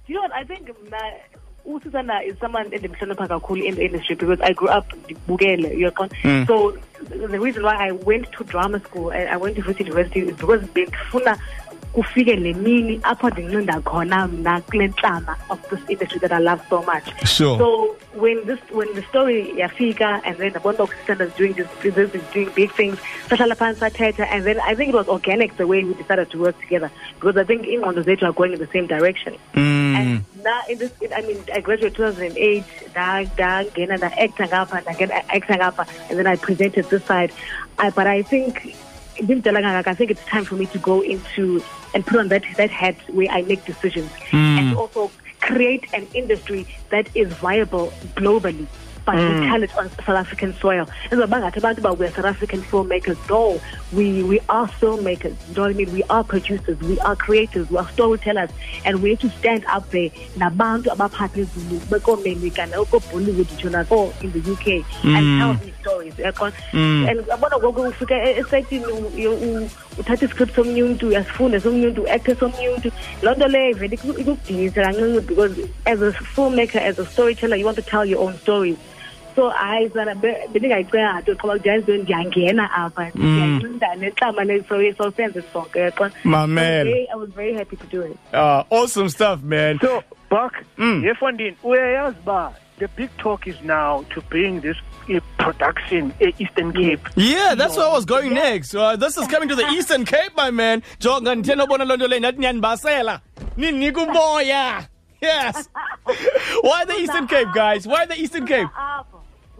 You 0.07 0.15
know 0.15 0.21
what? 0.21 0.33
I 0.33 0.43
think 0.43 0.69
my 0.89 1.19
Ususana 1.67 2.25
is 2.25 2.37
someone 2.39 2.71
endimhlonipha 2.71 3.27
kakhulu 3.27 3.63
in 3.63 3.75
the 3.75 3.85
industry 3.85 4.15
because 4.15 4.41
I 4.41 4.53
grew 4.53 4.69
up 4.69 4.89
Bugele. 5.27 5.77
You're 5.77 5.91
Mm. 5.91 6.47
So 6.47 6.77
the 7.01 7.39
reason 7.39 7.63
why 7.63 7.87
I 7.87 7.91
went 7.91 8.31
to 8.33 8.43
drama 8.43 8.79
school 8.79 9.11
and 9.11 9.29
I 9.29 9.37
went 9.37 9.55
to 9.55 9.61
University 9.61 10.21
is 10.21 10.35
because 10.37 10.63
kufike 11.93 12.35
le 12.35 12.53
mini 12.53 12.99
apho 13.03 13.29
ndinqinda 13.29 13.81
khona 13.81 14.27
mna 14.27 14.61
kule 14.61 14.87
ntlama 14.87 15.35
of 15.49 15.59
this 15.69 15.79
industry 15.89 16.19
that 16.19 16.31
I 16.31 16.39
love 16.39 16.61
so 16.69 16.81
much. 16.83 17.05
Sure. 17.27 17.57
So 17.57 17.95
when 18.13 18.45
this 18.45 18.59
when 18.71 18.93
the 18.95 19.03
story 19.03 19.53
yafika 19.57 20.21
and 20.25 20.37
then 20.37 20.53
the 20.53 20.59
abona 20.59 20.87
is 21.21 21.33
doing 21.33 21.53
this, 21.53 21.67
this 21.81 22.13
is 22.15 22.23
doing 22.33 22.49
big 22.55 22.71
things, 22.71 22.97
sahlala 23.27 23.55
phansi 23.55 23.89
sathetha 23.89 24.25
and 24.27 24.45
then 24.45 24.59
I 24.61 24.75
think 24.75 24.89
it 24.89 24.95
was 24.95 25.07
organic 25.07 25.57
the 25.57 25.67
way 25.67 25.83
we 25.83 25.93
decided 25.93 26.29
to 26.31 26.39
work 26.39 26.59
together 26.59 26.91
because 27.15 27.37
I 27.37 27.43
think 27.43 27.65
ingqondo 27.65 28.03
zethu 28.03 28.23
are 28.23 28.33
going 28.33 28.53
in 28.53 28.59
the 28.59 28.67
same 28.67 28.87
direction. 28.87 29.35
Mm. 29.53 29.95
And 29.95 30.25
now 30.43 30.61
in 30.69 30.77
this, 30.77 30.91
I 31.15 31.21
mean, 31.21 31.43
I 31.53 31.61
graduated 31.61 31.95
2008. 31.95 32.63
Da 32.93 33.23
da 33.23 33.63
ngena 33.63 33.99
da 33.99 34.07
actor 34.17 34.45
ngapha, 34.45 34.83
da 34.83 34.91
ngena 34.91 35.23
actor 35.29 35.53
ngapha, 35.53 35.87
and 36.09 36.19
then 36.19 36.27
I 36.27 36.35
presented 36.35 36.85
this 36.89 37.03
side. 37.05 37.31
I, 37.77 37.89
but 37.89 38.07
I 38.07 38.21
think, 38.21 38.75
ngimdala 39.17 39.87
I 39.87 39.93
think 39.93 40.11
it's 40.11 40.25
time 40.25 40.45
for 40.45 40.55
me 40.55 40.65
to 40.67 40.77
go 40.77 41.01
into 41.01 41.63
and 41.93 42.05
put 42.05 42.19
on 42.19 42.27
that 42.29 42.43
that 42.57 42.69
hat 42.69 42.95
where 43.09 43.29
I 43.29 43.41
make 43.43 43.65
decisions 43.65 44.11
hmm. 44.29 44.57
and 44.57 44.77
also 44.77 45.11
create 45.41 45.85
an 45.93 46.07
industry 46.13 46.67
that 46.89 47.09
is 47.15 47.31
viable 47.33 47.91
globally. 48.15 48.67
But 49.05 49.15
we 49.15 49.47
tell 49.47 49.63
it 49.63 49.75
on 49.77 49.89
South 49.89 50.09
African 50.09 50.53
soil. 50.53 50.87
And 51.09 51.19
so 51.19 51.25
bangathi 51.27 51.55
abantu 51.59 51.79
uba 51.79 51.93
we're 51.93 52.11
South 52.11 52.25
African 52.25 52.61
filmmakers. 52.61 53.17
No, 53.29 53.59
we 53.93 54.21
we 54.23 54.39
are 54.47 54.67
filmmakers. 54.67 55.35
You 55.49 55.55
know 55.55 55.61
what 55.63 55.71
I 55.71 55.73
mean? 55.73 55.91
We 55.93 56.03
are 56.03 56.23
producers. 56.23 56.79
We 56.81 56.99
are 56.99 57.15
creators. 57.15 57.69
We 57.71 57.77
are 57.77 57.89
storytellers. 57.89 58.51
And 58.85 59.01
we 59.01 59.09
need 59.09 59.19
to 59.21 59.29
stand 59.29 59.65
up 59.65 59.89
there. 59.89 60.09
Nabantu 60.37 60.91
abaphatha 60.93 61.39
izulu 61.41 61.79
bekomelika 61.89 62.65
nakobollywood 62.65 63.47
nje 63.57 63.69
nako 63.69 64.13
in 64.23 64.31
the 64.31 64.51
UK 64.51 64.67
and 65.03 65.25
mm. 65.25 65.39
tell 65.39 65.53
these 65.65 65.75
stories. 65.81 66.13
uyaqonda? 66.15 66.53
Mm. 66.73 67.09
And 67.09 67.19
yabona 67.27 67.57
ngoku 67.57 67.81
ufika 67.81 68.15
e- 68.15 68.39
esayitini 68.39 68.85
u- 68.85 69.11
u- 69.29 69.61
u- 69.63 69.69
uthatha 69.97 70.25
iscript 70.25 70.55
somnye 70.55 70.83
umntu 70.83 71.07
uyasifunda 71.07 71.59
somnye 71.59 71.87
umntu 71.87 72.01
uacte 72.03 72.35
somnye 72.35 72.69
umntu 72.69 72.91
loo 73.21 73.33
nto 73.35 73.47
leyo 73.47 73.75
vele 73.75 73.95
iku- 73.95 74.19
ikudinisa 74.19 74.81
kancinci 74.83 75.21
because 75.27 75.55
as 75.85 76.01
a 76.01 76.11
filmmaker 76.11 76.81
as 76.81 76.99
a 76.99 77.05
storyteller 77.05 77.57
you 77.57 77.65
want 77.65 77.75
to 77.77 77.81
tell 77.83 78.05
your 78.05 78.21
own 78.23 78.33
stories 78.37 78.77
so 79.35 79.49
hayi 79.49 79.89
sana 79.89 80.15
be- 80.15 80.47
bendingayicinga 80.53 81.19
nto 81.21 81.35
qaba 81.35 81.55
ndiyazi 81.55 81.91
ndiyangena 81.97 82.71
apha 82.73 83.09
ndiyancinda 83.15 83.95
nexama 83.95 84.43
leso 84.43 84.75
so 84.97 85.11
senze 85.11 85.41
sonke 85.53 85.79
uyaqonda? 85.79 86.15
Mamela. 86.23 86.81
I 86.81 86.83
was 86.83 86.93
very- 86.93 87.07
I 87.13 87.15
was 87.15 87.29
very 87.29 87.53
happy 87.53 87.75
to 87.75 87.87
do 87.87 88.01
it 88.01 88.17
Uh, 88.33 88.63
awesome 88.69 89.09
stuff, 89.09 89.41
man. 89.43 89.79
So, 89.81 90.03
Buck, 90.29 90.53
Mm. 90.77 91.03
yefondini 91.05 91.55
uyayazi 91.63 92.17
ba 92.25 92.53
the 92.79 92.87
big 92.97 93.09
talk 93.17 93.47
is 93.47 93.61
now 93.63 94.03
to 94.13 94.21
bring 94.29 94.61
this 94.61 94.77
uh, 95.09 95.19
production 95.37 96.13
uh, 96.21 96.27
Eastern 96.41 96.71
Cape. 96.73 97.01
Yeah, 97.15 97.53
that's 97.55 97.75
where 97.77 97.85
I 97.87 97.93
was 97.93 98.05
going 98.05 98.33
next. 98.33 98.73
Uh, 98.73 98.95
this 98.95 99.17
is 99.17 99.27
coming 99.27 99.49
to 99.49 99.55
the 99.55 99.67
Eastern 99.73 100.05
Cape, 100.05 100.31
my 100.37 100.49
man. 100.51 100.81
Jonga 100.99 101.35
ndithena 101.35 101.63
ubona 101.65 101.85
loo 101.85 101.95
nto 101.97 102.07
leyo 102.07 102.21
nathi 102.21 102.39
niyanibasela. 102.39 103.19
Ninika 103.57 104.01
umoya. 104.01 104.87
Yes. 105.21 105.69
Why 106.63 106.85
the 106.85 106.95
Eastern 106.99 107.27
Cape, 107.27 107.51
guys? 107.53 107.85
Why 107.85 108.05
the 108.07 108.15
Eastern 108.19 108.47
Cape? 108.47 108.67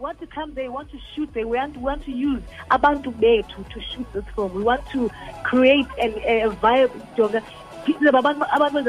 Want 0.02 0.18
to 0.20 0.26
come 0.26 0.52
there 0.54 0.70
want 0.70 0.90
to 0.90 0.98
shoot 1.14 1.30
we 1.34 1.44
want, 1.44 1.76
want 1.76 2.04
to 2.04 2.12
use 2.12 2.42
abantu 2.70 3.10
bethu 3.22 3.60
to 3.72 3.80
shoot 3.80 4.06
this 4.12 4.24
film. 4.34 4.52
We 4.52 4.62
want 4.62 4.84
to 4.94 5.10
create 5.44 5.86
an, 6.04 6.12
a 6.32 6.50
vibe 6.62 6.92
jonga 7.16 7.40
abantu 8.20 8.42
abantu 8.56 8.80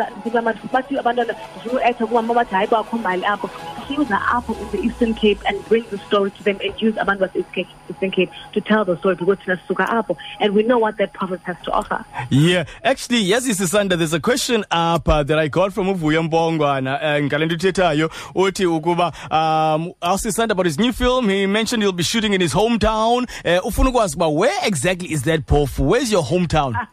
apho 3.33 3.72
siyuza 3.87 4.19
apho 4.21 4.53
in 4.61 4.67
the 4.71 4.79
eastern 4.87 5.13
cape 5.13 5.39
and 5.47 5.63
bring 5.67 5.83
the 5.89 5.97
story 5.99 6.31
to 6.31 6.43
them 6.43 6.57
and 6.63 6.81
use 6.81 6.95
abantu 6.95 7.27
base 7.33 7.67
eastern 7.89 8.11
cape 8.11 8.31
to 8.53 8.61
tell 8.61 8.83
the 8.85 8.97
story 8.97 9.15
because 9.15 9.37
thina 9.39 9.57
sisuka 9.67 9.85
apho 9.87 10.17
and 10.39 10.53
we 10.53 10.63
know 10.63 10.77
what 10.77 10.97
that 10.97 11.13
province 11.13 11.41
has 11.43 11.57
to 11.63 11.71
offer 11.71 12.03
Yeah, 12.29 12.65
actually, 12.83 13.19
yes, 13.19 13.45
this 13.45 13.59
is 13.59 13.73
under. 13.75 13.95
There's 13.95 14.13
a 14.13 14.19
question 14.19 14.63
up 14.71 15.07
uh, 15.07 15.23
that 15.23 15.37
I 15.39 15.47
got 15.47 15.73
from 15.73 15.87
Uvuya 15.87 16.27
Mbongwana 16.27 16.99
and 17.01 17.29
Galendu 17.29 17.57
Tetayo. 17.57 18.09
Uti 18.35 18.63
ukuba 18.65 19.13
um, 19.31 19.93
asked 20.01 20.23
his 20.23 20.35
son 20.35 20.49
about 20.51 20.65
his 20.65 20.79
new 20.79 20.91
film. 20.93 21.29
He 21.29 21.45
mentioned 21.45 21.83
he'll 21.83 21.91
be 21.91 22.03
shooting 22.03 22.33
in 22.33 22.41
his 22.41 22.53
hometown. 22.53 23.29
Uh, 23.45 23.61
ufuna 23.65 23.89
ukwazi 23.91 24.15
uba 24.15 24.29
where 24.29 24.57
exactly 24.63 25.11
is 25.11 25.23
that 25.23 25.45
Pofu? 25.45 25.85
Where's 25.85 26.11
your 26.11 26.23
hometown? 26.23 26.73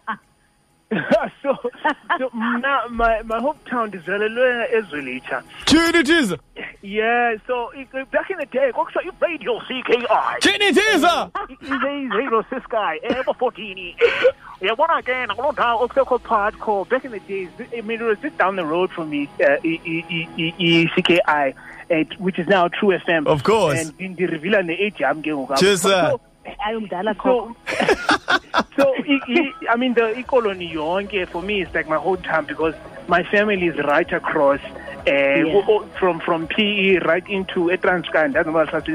so, 1.42 1.56
so 2.18 2.28
mna, 2.34 2.90
my 2.90 3.22
my 3.22 3.38
hometown 3.38 3.94
is 3.94 4.02
Zalelwe 4.02 4.66
Ezulita. 4.74 5.42
Chini 5.66 6.02
Tiza. 6.02 6.38
Yeah, 6.82 7.36
so 7.46 7.70
it, 7.74 7.92
back 8.10 8.30
in 8.30 8.38
the 8.38 8.46
day, 8.46 8.72
kwakusa 8.72 9.00
i-radio 9.04 9.60
CKI. 9.60 10.40
Chini 10.40 10.72
Tiza. 10.72 11.30
izeyizeyilo 11.60 12.42
sisky 12.42 13.00
ebo 13.02 13.32
14 13.32 13.94
uyabona 14.60 15.02
ke 15.02 15.26
nakuloo 15.26 15.52
ndawo 15.52 15.84
okusekho 15.84 16.18
part 16.18 16.54
call 16.58 16.84
back 16.84 17.04
in 17.04 17.10
the 17.12 17.20
days 17.20 17.48
i 17.78 17.82
mean 17.82 18.00
it 18.00 18.06
was 18.06 18.18
just 18.22 18.36
down 18.38 18.56
the 18.56 18.64
road 18.64 18.90
from 18.90 19.10
me 19.10 19.28
uh, 19.40 19.56
i- 19.64 19.80
i- 19.86 20.04
i- 20.10 20.28
i- 20.38 20.54
i-cki 20.58 21.20
uh, 21.90 22.04
which 22.18 22.38
is 22.38 22.46
now 22.48 22.68
true 22.68 22.92
fm 22.98 23.26
Of 23.26 23.42
course. 23.42 23.78
and 23.80 23.92
ndireveala 23.98 24.62
ne-age 24.62 25.00
yam 25.04 25.22
ke 25.22 25.26
ngoku 25.32 25.56
Cheers, 25.56 25.82
sir. 25.82 26.10
So- 26.10 26.20
so, 27.22 27.54
so 28.76 28.94
i, 29.06 29.20
i, 29.28 29.52
I 29.74 29.76
mean, 29.76 29.94
the 29.94 30.18
economy 30.18 30.72
yonke 30.74 31.26
for 31.28 31.42
me 31.42 31.60
is 31.60 31.68
like 31.74 31.88
my 31.88 31.96
whole 31.96 32.16
hometown 32.16 32.46
because 32.46 32.74
my 33.08 33.22
family 33.24 33.66
is 33.66 33.76
right 33.76 34.10
across. 34.12 34.60
Uh, 35.06 35.88
from 35.98 36.20
from 36.20 36.46
PE 36.48 36.98
right 36.98 37.26
into 37.28 37.66
eTranskei 37.68 38.24
and 38.24 38.34
that's 38.34 38.48
not 38.72 38.88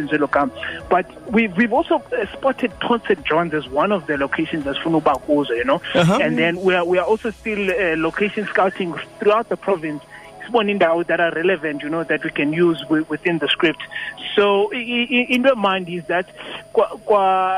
But 0.89 1.05
we've 1.31 1.55
we've 1.57 1.73
also 1.73 1.95
uh, 2.11 2.25
spotted 2.33 2.71
St 3.05 3.23
John's 3.25 3.53
as 3.53 3.67
one 3.67 3.91
of 3.91 4.07
the 4.07 4.17
locations 4.17 4.65
as 4.67 4.75
Funubakuza, 4.77 5.55
you 5.57 5.63
know, 5.65 5.81
Uh-huh. 5.93 6.19
and 6.21 6.37
then 6.37 6.61
we 6.61 6.73
are 6.75 6.85
we 6.85 6.97
are 6.97 7.05
also 7.05 7.31
still 7.31 7.69
uh, 7.69 7.95
location 7.97 8.45
scouting 8.47 8.93
throughout 9.19 9.49
the 9.49 9.57
province. 9.57 10.01
Sibone 10.45 10.77
indawo 10.79 11.05
that 11.07 11.19
are 11.19 11.31
relevant, 11.33 11.81
you 11.83 11.89
know, 11.89 12.03
that 12.03 12.23
we 12.23 12.29
can 12.31 12.53
use 12.53 12.83
within 12.89 13.39
the 13.39 13.47
script. 13.47 13.81
So, 14.35 14.69
in 14.73 15.41
my 15.41 15.53
mind, 15.53 15.89
is 15.89 16.05
that 16.07 16.27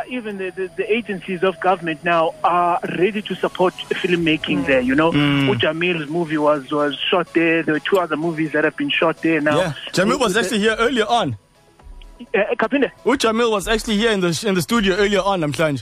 even 0.09 0.37
the, 0.37 0.51
the, 0.51 0.69
the 0.75 0.91
agencies 0.91 1.43
of 1.43 1.59
government 1.59 2.03
now 2.03 2.33
are 2.43 2.79
ready 2.97 3.21
to 3.23 3.35
support 3.35 3.73
filmmaking 3.73 4.65
there. 4.67 4.81
You 4.81 4.95
know, 4.95 5.11
Ujamil's 5.11 6.09
movie 6.09 6.37
was 6.37 6.71
was 6.71 6.95
shot 7.09 7.33
there. 7.33 7.63
There 7.63 7.73
were 7.73 7.79
two 7.79 7.97
other 7.97 8.15
movies 8.17 8.51
that 8.53 8.63
have 8.63 8.77
been 8.77 8.89
shot 8.89 9.21
there 9.21 9.41
now. 9.41 9.57
Yeah, 9.57 9.73
Jamil 9.91 10.19
was 10.19 10.37
actually 10.37 10.59
here 10.59 10.75
earlier 10.77 11.05
on. 11.07 11.37
Uh, 12.33 12.55
Kapinde? 12.55 12.91
Jamil 13.05 13.51
was 13.51 13.67
actually 13.67 13.97
here 13.97 14.11
in 14.11 14.21
the 14.21 14.43
in 14.47 14.55
the 14.55 14.61
studio 14.61 14.95
earlier 14.95 15.21
on. 15.21 15.43
I'm 15.43 15.53
saying. 15.53 15.81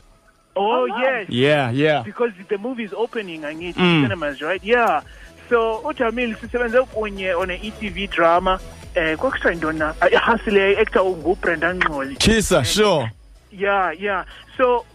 Oh 0.57 0.85
yes. 0.85 1.27
Yeah, 1.29 1.69
yeah. 1.71 2.01
because 2.03 2.31
the 2.47 2.57
movie 2.57 2.85
is 2.85 2.93
opening 2.93 3.43
I 3.43 3.53
need 3.53 3.75
Mm. 3.75 4.03
cinemas 4.03 4.41
right 4.41 4.63
yeah 4.63 5.01
so 5.49 5.79
uJamil 5.83 6.35
sisebenze 6.35 6.81
kunye 6.81 7.33
on 7.35 7.51
a 7.51 7.55
ETV 7.55 8.07
drama 8.09 8.59
eh 8.95 9.17
kwakuthiwa 9.17 9.51
yintoni 9.53 9.79
na? 9.79 9.93
Ihasile 10.11 10.77
actor 10.79 11.05
nguBrenda 11.05 11.73
Ngxoli 11.75 12.15
Chisa, 12.15 12.63
sure. 12.65 13.11
yeah 13.51 13.91
yeah 14.01 14.25
so 14.57 14.85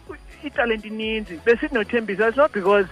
italent 0.45 0.85
ininzi. 0.85 1.37
Besithi 1.45 1.75
nothembisa 1.75 2.29
it's 2.29 2.37
not 2.37 2.53
because 2.53 2.87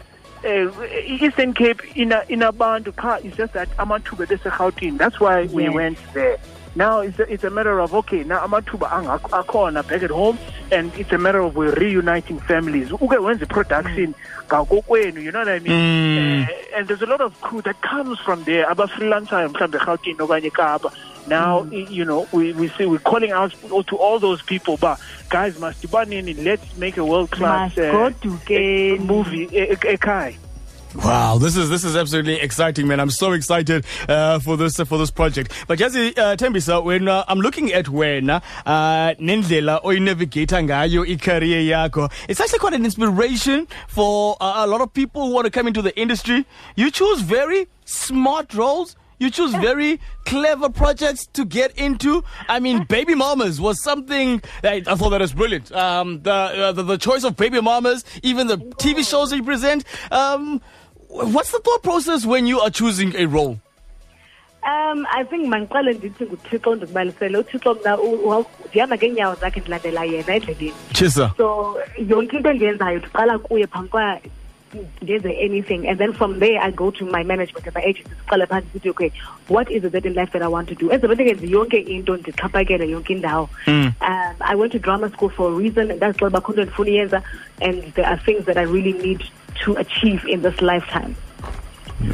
uh, 0.45 1.23
Eastern 1.23 1.53
Cape 1.55 1.81
ina 1.95 2.23
inabantu 2.29 2.93
qha 2.93 3.25
it's 3.25 3.37
just 3.37 3.53
that 3.55 3.69
amathuba 3.79 4.27
beseGauteng. 4.27 4.99
That's 4.99 5.19
why 5.21 5.47
we 5.53 5.65
Yes. 5.65 5.75
went 5.75 5.99
there 6.15 6.37
now 6.76 7.00
it's 7.00 7.18
a, 7.18 7.32
it's 7.32 7.44
a 7.44 7.50
matter 7.50 7.78
of 7.80 7.94
okay 7.94 8.25
now 8.25 8.46
amathuba 8.46 8.88
akhona 9.30 9.87
back 9.88 10.02
at 10.02 10.10
home 10.10 10.38
and 10.70 10.92
it's 10.96 11.12
a 11.12 11.18
matter 11.18 11.40
of 11.40 11.56
we're 11.56 11.72
reuniting 11.75 12.38
families. 12.40 12.90
Uke 12.92 13.16
wenze 13.18 13.46
production 13.48 14.14
ngakokwenu 14.48 15.22
you 15.22 15.32
know 15.32 15.40
what 15.40 15.48
I 15.48 15.58
mean? 15.60 15.72
Mm. 15.72 16.48
uh, 16.48 16.76
and 16.76 16.88
there's 16.88 17.02
a 17.02 17.06
lot 17.06 17.20
of 17.20 17.40
crew 17.40 17.62
that 17.62 17.80
comes 17.82 18.18
from 18.20 18.44
there 18.44 18.66
abafreelancer 18.66 19.48
mhlambe 19.48 19.78
eGauteng 19.78 20.16
okanye 20.18 20.50
eKapa 20.50 20.92
now 21.26 21.62
mm. 21.62 21.72
i- 21.72 21.90
you 21.92 22.04
know 22.04 22.26
we 22.32 22.52
we 22.52 22.68
say 22.68 22.87
we're 22.87 22.98
calling 23.10 23.32
out 23.32 23.52
to 23.87 23.96
all 23.96 24.18
those 24.18 24.42
people 24.42 24.76
but 24.76 24.98
guys 25.30 25.58
must 25.58 25.84
in 26.12 26.44
let's 26.44 26.76
make 26.76 26.96
a 26.96 27.04
world 27.04 27.30
class 27.30 27.72
Masigodukeni. 27.75 28.56
Eh, 28.56 28.94
eh, 28.94 28.98
movie 29.00 29.48
e- 29.52 29.72
e- 29.72 29.96
ekhaya 29.96 30.34
Wow, 30.95 31.37
this 31.37 31.54
is 31.57 31.68
this 31.68 31.85
is 31.85 31.95
absolutely 31.95 32.40
exciting, 32.40 32.88
man. 32.88 32.99
I'm 32.99 33.11
so 33.11 33.33
excited 33.33 33.85
uh, 34.09 34.38
for 34.38 34.57
this 34.57 34.80
uh, 34.80 34.87
for 34.87 34.97
this 34.97 35.11
project. 35.11 35.52
But 35.66 35.78
Yazi 35.78 36.16
uh, 36.16 36.35
Tembisa, 36.37 36.83
when 36.83 37.09
uh, 37.09 37.25
I'm 37.28 37.40
looking 37.40 37.73
at 37.73 37.90
when 37.90 38.30
uh, 38.30 38.40
nendlela 38.66 39.83
oyinavigate 39.85 40.49
ngayo 40.49 41.07
i-career 41.07 41.61
yakho, 41.61 42.11
it's 42.26 42.40
actually 42.40 42.59
quite 42.61 42.73
an 42.73 42.87
inspiration 42.87 43.68
for 43.87 44.37
uh, 44.40 44.64
a 44.64 44.66
lot 44.66 44.80
of 44.80 44.92
people 44.95 45.26
who 45.26 45.35
want 45.35 45.45
to 45.45 45.50
come 45.50 45.66
into 45.68 45.83
the 45.83 45.97
industry. 45.99 46.47
You 46.75 46.90
choose 46.90 47.21
very 47.21 47.68
smart 47.85 48.54
roles. 48.54 48.97
You 49.18 49.30
choose 49.30 49.52
very 49.68 50.00
clever 50.25 50.68
projects 50.68 51.26
to 51.34 51.44
get 51.44 51.76
into. 51.76 52.25
I 52.48 52.60
mean, 52.60 52.84
Baby 52.88 53.14
Mamas 53.14 53.60
was 53.60 53.82
something 53.82 54.42
I, 54.62 54.82
I 54.87 54.94
thought 54.94 55.10
that 55.10 55.20
was 55.20 55.32
brilliant. 55.32 55.72
Um, 55.72 56.22
the, 56.22 56.32
uh, 56.32 56.72
the 56.72 56.82
the 56.82 56.98
choice 56.98 57.25
of 57.25 57.37
Baby 57.37 57.60
Mamas, 57.60 58.04
even 58.22 58.46
the 58.46 58.56
TV 58.56 59.08
shows 59.08 59.32
you 59.32 59.42
present. 59.42 59.84
Um, 60.10 60.60
what's 61.08 61.52
the 61.52 61.58
thought 61.60 61.82
process 61.82 62.25
when 62.26 62.46
you 62.46 62.60
are 62.60 62.70
choosing 62.70 63.14
a 63.16 63.26
role? 63.26 63.58
Um, 64.68 65.06
I 65.10 65.25
think 65.25 65.48
mangiqale 65.48 65.92
ndithi 65.94 66.25
nguThixo 66.26 66.75
ndikubalisele 66.75 67.38
uThixo 67.38 67.75
mna 67.75 68.44
ndihamba 68.68 68.96
ngeenyawo 68.96 69.34
zakhe 69.34 69.60
ndilandela 69.60 70.04
yena 70.04 70.34
endleleni 70.34 70.75
so 71.37 71.78
yonke 72.08 72.37
into 72.37 72.50
endiyenzayo 72.50 72.98
ndiqala 72.98 73.38
kuye 73.38 73.66
phambi 73.66 74.30
ndenze 75.02 75.30
anything. 75.44 75.87
And 75.88 75.98
then 75.98 76.12
from 76.12 76.38
there 76.38 76.60
i 76.60 76.70
go 76.70 76.90
to 76.90 77.04
my 77.04 77.22
management 77.22 77.66
and 77.66 77.75
my 77.75 77.82
agency 77.82 78.10
siqale 78.26 78.46
phantsi 78.46 78.66
sithi 78.75 78.90
okay 78.90 79.10
what 79.48 79.70
is 79.70 79.84
it 79.84 79.92
that 79.92 80.04
in 80.06 80.14
life 80.14 80.32
that 80.32 80.42
i 80.42 80.48
want 80.48 80.68
to 80.68 80.75
do? 80.75 80.90
Enze 80.90 81.06
ndingenzi 81.06 81.52
yonke 81.52 81.78
into 81.78 82.16
ndixhaphakele 82.16 82.88
yonke 82.90 83.12
indawo. 83.14 83.48
Um, 84.00 84.34
i 84.40 84.54
went 84.54 84.72
to 84.72 84.78
drama 84.78 85.08
school 85.10 85.28
for 85.30 85.50
a 85.52 85.54
reason 85.54 85.88
ndazixela 85.92 86.28
uba 86.28 86.40
khonto 86.40 86.62
ndifuna 86.64 86.90
uyenza 86.90 87.22
and 87.60 87.82
there 87.94 88.06
are 88.06 88.16
things 88.25 88.44
that 88.44 88.56
i 88.56 88.62
really 88.64 88.92
need 88.92 89.22
to 89.64 89.76
achieve 89.78 90.25
in 90.28 90.42
this 90.42 90.60
lifetime. 90.60 91.14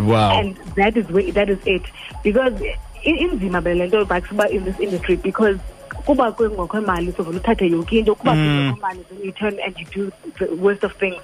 Wow. 0.00 0.30
and 0.40 0.56
that 0.76 0.96
is 0.96 1.06
where, 1.10 1.30
that 1.32 1.50
is 1.50 1.58
it. 1.66 1.82
Because 2.22 2.54
i- 2.62 3.18
inzima 3.24 3.60
bele 3.62 3.86
nto 3.86 4.04
bakuba 4.04 4.48
in 4.50 4.64
this 4.64 4.80
industry 4.80 5.16
because 5.16 5.58
kuba 6.06 6.32
kungekho 6.32 7.12
sovele 7.16 7.38
uthathe 7.38 7.68
yonke 7.70 7.98
into 7.98 8.14
kuba 8.14 8.32
kungekho 8.32 9.04
then 9.08 9.24
you 9.24 9.32
turn 9.32 9.58
and 9.64 9.78
you 9.78 9.86
do 9.92 10.12
the 10.38 10.54
worst 10.56 10.84
of 10.84 10.92
things 10.96 11.20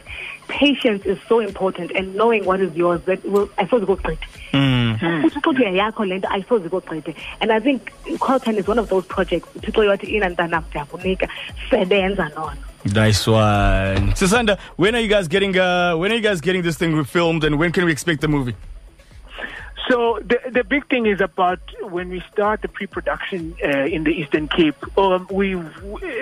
patience 0.50 1.02
is 1.12 1.18
so 1.28 1.40
important 1.40 1.92
and 1.98 2.14
knowing 2.20 2.44
what 2.44 2.60
is 2.60 2.72
yours 2.82 3.00
that 3.10 3.24
will 3.24 3.46
ayisoze 3.56 3.86
kogqithe 3.90 4.24
uthi 5.24 5.38
uxuthi 5.38 5.62
yayakho 5.68 6.04
le 6.10 6.18
nto 6.18 6.28
ayisoze 6.36 6.68
kogqithe 6.74 7.12
and 7.40 7.52
i 7.52 7.60
think 7.66 7.92
Coltan 8.26 8.56
is 8.62 8.66
one 8.72 8.80
of 8.82 8.88
those 8.92 9.06
projects 9.14 9.48
uthixo 9.56 9.84
yathi 9.90 10.06
ina 10.16 10.28
mntanam 10.30 10.64
ndiyakunika 10.70 11.28
sebenza 11.70 12.28
nono. 12.36 12.62
Nice 12.84 13.26
one. 13.30 14.12
Sisanda, 14.14 14.58
when 14.76 14.94
are 14.94 15.02
you 15.02 15.08
guys 15.08 15.28
getting 15.28 15.54
uh, 15.58 15.94
when 16.00 16.10
are 16.10 16.16
you 16.16 16.22
guys 16.22 16.40
getting 16.40 16.62
this 16.62 16.78
thing 16.78 17.04
filmed 17.04 17.44
and 17.44 17.58
when 17.58 17.72
can 17.72 17.84
we 17.84 17.92
expect 17.92 18.20
the 18.20 18.28
movie? 18.28 18.54
So 19.90 20.20
the 20.20 20.38
the 20.48 20.62
big 20.62 20.86
thing 20.86 21.06
is 21.06 21.20
about 21.20 21.58
when 21.82 22.10
we 22.10 22.20
start 22.32 22.62
the 22.62 22.68
pre-production 22.68 23.56
uh, 23.64 23.86
in 23.86 24.04
the 24.04 24.12
Eastern 24.12 24.46
Cape. 24.46 24.76
Um, 24.96 25.26
we, 25.32 25.48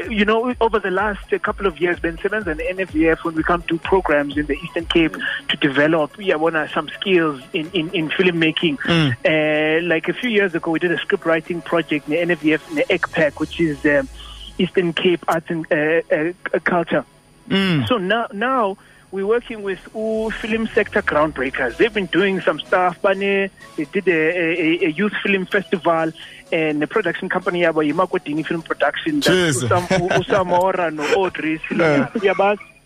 you 0.08 0.24
know, 0.24 0.54
over 0.58 0.78
the 0.78 0.90
last 0.90 1.30
uh, 1.30 1.38
couple 1.38 1.66
of 1.66 1.78
years, 1.78 2.00
Ben 2.00 2.16
Simmons 2.16 2.46
and 2.46 2.60
NFVF, 2.60 3.24
when 3.24 3.34
we 3.34 3.42
come 3.42 3.60
to 3.64 3.76
programs 3.76 4.38
in 4.38 4.46
the 4.46 4.54
Eastern 4.54 4.86
Cape 4.86 5.14
to 5.50 5.56
develop, 5.58 6.12
yeah, 6.18 6.36
one 6.36 6.54
some 6.70 6.88
skills 6.88 7.42
in 7.52 7.70
in, 7.72 7.90
in 7.90 8.08
filmmaking. 8.08 8.78
Uh, 9.22 9.86
like 9.86 10.08
a 10.08 10.14
few 10.14 10.30
years 10.30 10.54
ago, 10.54 10.70
we 10.70 10.78
did 10.78 10.92
a 10.92 10.98
script 10.98 11.26
writing 11.26 11.60
project 11.60 12.08
in 12.08 12.28
the 12.28 12.34
NFVF 12.34 12.70
in 12.70 12.74
the 12.76 12.84
ECPAC, 12.84 13.38
which 13.38 13.60
is 13.60 13.84
um, 13.84 14.08
Eastern 14.56 14.94
Cape 14.94 15.22
Arts 15.28 15.50
and 15.50 15.70
uh, 15.70 16.00
uh, 16.54 16.58
Culture. 16.60 17.04
So 17.86 17.98
now, 17.98 18.28
now 18.32 18.78
we're 19.10 19.26
working 19.26 19.62
with 19.62 19.78
all 19.94 20.30
film 20.30 20.66
sector 20.74 21.00
groundbreakers. 21.02 21.76
They've 21.78 21.92
been 21.92 22.06
doing 22.06 22.40
some 22.40 22.60
stuff. 22.60 23.00
Bane, 23.00 23.44
uh, 23.44 23.48
they 23.76 23.84
did 23.84 24.06
a, 24.08 24.12
a, 24.12 24.86
a 24.86 24.90
youth 24.90 25.14
film 25.22 25.46
festival 25.46 26.12
and 26.52 26.80
the 26.82 26.86
production 26.86 27.28
company 27.28 27.62
yabo 27.62 27.82
yimakotini 27.90 28.44
film 28.46 28.62
production. 28.62 29.20
Usam- 29.62 30.08
Usamora 30.10 30.92
no 30.92 31.04
Audrey. 31.14 31.60
Yeah, 31.74 32.10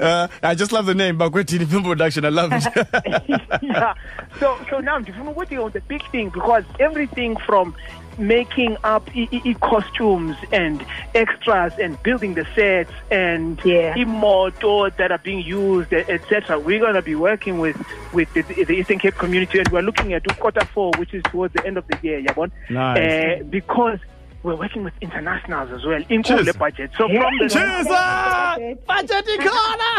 Uh, 0.03 0.29
I 0.43 0.55
just 0.55 0.73
love 0.73 0.87
the 0.87 0.95
name 0.95 1.19
Bakwetini 1.19 1.67
Film 1.67 1.85
Production. 1.85 2.25
I 2.25 2.29
love 2.31 2.51
it. 2.53 2.65
yeah. 3.63 3.95
So 4.41 4.59
so 4.69 4.79
now 4.81 4.99
ndifuna 4.99 5.31
ukuthi 5.31 5.59
on 5.59 5.71
the 5.73 5.81
big 5.81 6.03
thing 6.11 6.29
because 6.31 6.65
everything 6.79 7.37
from 7.37 7.75
making 8.19 8.77
up 8.85 9.09
i- 9.17 9.29
i- 9.33 9.43
i- 9.51 9.55
costumes 9.55 10.37
and 10.53 10.85
extras 11.15 11.73
and 11.79 11.97
building 12.03 12.35
the 12.35 12.45
sets 12.55 12.93
and 13.11 13.59
Yeah. 13.65 13.95
imoto 13.97 14.91
that 14.99 15.11
are 15.11 15.19
being 15.25 15.41
used 15.41 15.93
etc 15.95 16.59
we're 16.59 16.79
going 16.79 16.93
to 16.95 17.01
be 17.03 17.15
working 17.15 17.59
with 17.59 17.77
with 18.13 18.29
the, 18.35 18.43
the 18.43 18.75
Eastern 18.75 18.99
Cape 18.99 19.15
community 19.17 19.59
and 19.61 19.69
we're 19.69 19.81
looking 19.83 20.13
at 20.13 20.25
quarter 20.39 20.65
four 20.75 20.91
which 20.99 21.15
is 21.15 21.23
towards 21.23 21.55
the 21.55 21.67
end 21.67 21.79
of 21.79 21.87
the 21.89 21.97
year 22.03 22.21
yabon 22.21 22.51
Nice. 22.69 23.41
uh, 23.41 23.45
because 23.45 23.99
we're 24.43 24.57
working 24.57 24.83
with 24.85 24.95
internationals 25.01 25.71
as 25.71 25.85
well 25.85 26.03
in 26.09 26.23
Cheers. 26.23 26.47
the 26.47 26.55
budget 26.55 26.91
so 26.99 27.07
from 27.09 27.39
the 27.39 27.49
Cheers! 27.49 27.87
ah! 27.91 28.57
Budget 28.87 29.27
corner! 29.39 29.97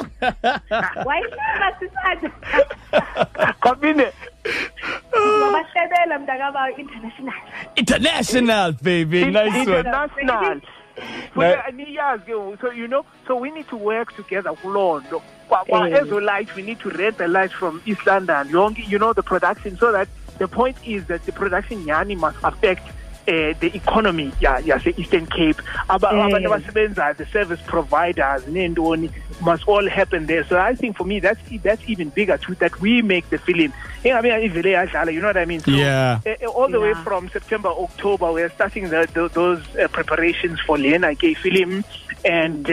sisade 1.80 2.32
Kabine. 3.62 4.12
international 6.78 7.34
International, 7.76 8.72
baby. 8.84 9.26
Nice 9.32 9.68
one. 9.68 9.78
international 9.80 10.62
Na- 11.36 11.72
niyazi 11.74 12.26
ke 12.32 12.62
so 12.62 12.70
you 12.72 12.88
know 12.88 13.04
so 13.28 13.36
we 13.36 13.50
need 13.50 13.68
to 13.68 13.76
work 13.78 14.16
together 14.16 14.52
kuloo 14.62 15.00
nto 15.02 15.22
Kwa- 15.50 15.66
kwa 15.66 15.90
Eh. 15.90 15.98
ezo 16.02 16.20
lights 16.20 16.56
we 16.56 16.62
need 16.62 16.80
to 16.80 16.90
rent 16.90 17.18
the 17.18 17.28
lights 17.28 17.54
from 17.54 17.82
east 17.86 18.06
london 18.06 18.48
you 18.88 19.00
know 19.00 19.12
the 19.14 19.24
production 19.24 19.76
so 19.78 19.92
that 19.92 20.08
the 20.38 20.48
point 20.48 20.78
is 20.86 21.04
that 21.06 21.26
the 21.26 21.32
production 21.32 21.84
yani 21.88 22.16
must 22.16 22.38
affect 22.44 22.84
uh, 23.28 23.54
the 23.60 23.72
economy 23.76 24.32
ya- 24.42 24.60
yase-eastern 24.60 25.26
cape. 25.28 25.62
Aba- 25.90 26.12
Eh. 26.14 26.26
abantu 26.26 26.48
abasebenzayo 26.48 27.16
the 27.18 27.26
service 27.26 27.62
providers 27.66 28.44
neentoni 28.48 29.10
must 29.42 29.64
all 29.68 29.88
happen 29.90 30.26
there. 30.26 30.44
So 30.46 30.60
i 30.60 30.76
think 30.76 30.98
for 30.98 31.06
me 31.06 31.20
that's 31.20 31.40
that's 31.64 31.82
even 31.88 32.10
bigger 32.10 32.38
too 32.38 32.56
that 32.56 32.80
we 32.82 33.02
make 33.02 33.30
the 33.30 33.38
film 33.38 33.72
ingabe 34.04 34.30
ivele 34.48 34.72
yadlala 34.74 35.12
you 35.14 35.22
know 35.22 35.28
what 35.28 35.38
i 35.38 35.46
mean? 35.46 35.60
So, 35.62 35.72
Yeah. 35.72 36.20
uh, 36.26 36.48
all 36.48 36.70
the 36.70 36.80
way 36.80 36.94
from 37.06 37.30
september 37.30 37.70
october 37.70 38.32
we're 38.32 38.50
starting 38.50 38.90
the, 38.90 39.08
the, 39.14 39.30
those 39.30 39.62
uh, 39.76 39.88
preparations 39.88 40.60
for 40.66 40.78
lena 40.78 41.16
k 41.16 41.34
film. 41.34 41.84
And 42.26 42.70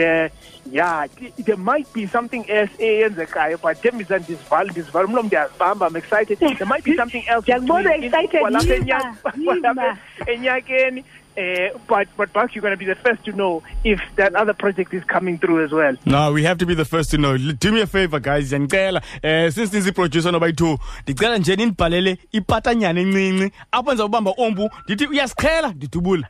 uh, 0.65 0.73
yeah 0.73 1.07
there 1.45 1.57
might 1.57 1.93
be 1.93 2.07
something 2.07 2.45
else 2.49 2.71
eyenzekayo 2.79 3.57
but 3.57 3.81
thembisa 3.81 4.17
ndisivala 4.17 4.71
ndisivala 4.71 5.05
umlomo 5.07 5.27
ndiyazibamba 5.27 5.87
i'm 5.87 5.95
excited 5.97 6.39
there 6.39 6.65
might 6.65 6.83
be 6.85 6.95
something 6.95 7.23
else 7.27 7.41
Ndiyakubona 7.41 7.89
between- 7.89 8.05
excited, 8.05 8.41
kwalapha 8.41 8.73
yiva, 8.73 8.85
enya- 8.85 9.59
yiva. 9.69 9.97
enyakeni 10.27 11.03
uh, 11.37 11.79
but 11.87 12.07
but 12.17 12.33
Buck, 12.33 12.53
you're 12.53 12.61
going 12.61 12.73
to 12.73 12.77
be 12.77 12.85
the 12.85 12.95
first 12.95 13.23
to 13.23 13.31
know 13.31 13.63
if 13.85 14.01
that 14.17 14.35
other 14.35 14.53
project 14.53 14.93
is 14.93 15.01
coming 15.05 15.37
through 15.37 15.63
as 15.63 15.71
well. 15.71 15.95
No, 16.05 16.33
we 16.33 16.43
have 16.43 16.57
to 16.57 16.65
be 16.65 16.75
the 16.75 16.83
first 16.83 17.09
to 17.11 17.17
know. 17.17 17.37
Do 17.37 17.71
me 17.71 17.79
a 17.81 17.87
favor 17.87 18.19
guys, 18.19 18.51
ndiyacela 18.51 19.01
eh 19.23 19.49
since 19.51 19.73
niziproducer 19.77 20.31
noba 20.31 20.47
yi-two 20.47 20.77
ndicela 21.03 21.37
nje 21.37 21.55
nindibhalele 21.55 22.17
ipatanyana 22.31 23.01
encinci 23.01 23.51
apho 23.71 23.91
ndizawubamba 23.91 24.33
ombu 24.37 24.69
ndithi 24.85 25.05
uyasiqhela 25.07 25.67
ndidubula 25.69 26.27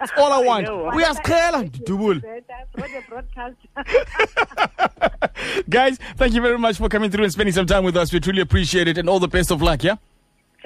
That's 0.00 0.12
all 0.16 0.32
I 0.38 0.38
want. 0.44 0.66
know. 0.66 0.90
Uyasiqhela 0.92 1.62
ndidubula. 1.70 2.22
Roger 2.76 3.04
broadcast. 3.08 3.56
Guys, 5.70 5.98
thank 6.16 6.32
you 6.34 6.40
very 6.42 6.58
much 6.58 6.78
for 6.78 6.88
coming 6.88 7.10
through 7.10 7.24
and 7.24 7.32
spending 7.32 7.52
some 7.52 7.66
time 7.66 7.84
with 7.84 7.96
us. 7.96 8.12
We 8.12 8.18
truly 8.20 8.40
appreciate 8.40 8.88
it 8.88 8.98
and 8.98 9.08
all 9.08 9.20
the 9.20 9.28
best 9.28 9.50
of 9.52 9.62
luck, 9.62 9.84
yeah? 9.84 9.96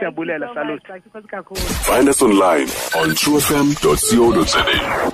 Siyabulela, 0.01 0.53
salute. 0.55 0.83
Thank 0.89 1.05
you 1.05 1.11
so 1.13 1.21
much. 1.21 1.59
Find 1.87 2.09
us 2.09 2.23
online 2.23 2.63
on 2.97 3.11
truefm.co.za. 3.15 5.13